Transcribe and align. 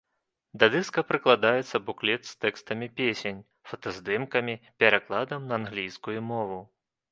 Да 0.61 0.67
дыска 0.75 1.01
прыкладаецца 1.09 1.81
буклет 1.89 2.21
з 2.29 2.33
тэкстамі 2.45 2.87
песень, 3.01 3.45
фотаздымкамі, 3.73 4.59
перакладам 4.85 5.41
на 5.53 5.59
англійскую 5.61 6.19
мову. 6.35 6.61